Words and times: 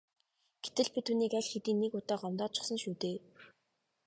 Гэтэл 0.63 0.87
би 0.93 0.99
түүнийг 1.07 1.33
аль 1.39 1.49
хэдийн 1.51 1.77
нэг 1.81 1.93
удаа 1.99 2.17
гомдоочихсон 2.21 2.77
шүү 2.83 2.93
дээ. 3.01 3.17